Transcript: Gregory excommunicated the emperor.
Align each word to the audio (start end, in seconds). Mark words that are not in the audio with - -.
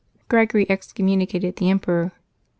Gregory 0.29 0.67
excommunicated 0.67 1.57
the 1.57 1.69
emperor. 1.69 2.11